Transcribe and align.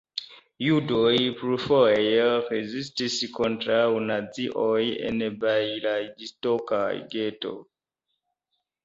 Judoj 0.67 1.17
plurfoje 1.41 2.23
rezistis 2.53 3.17
kontraŭ 3.35 3.83
nazioj 4.05 4.79
en 5.11 5.21
bjalistoka 5.45 6.81
geto. 7.13 7.53